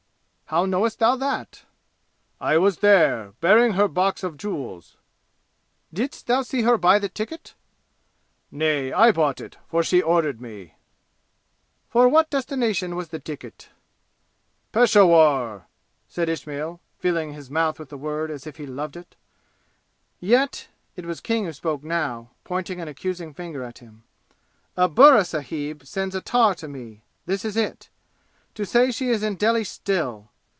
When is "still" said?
29.63-30.27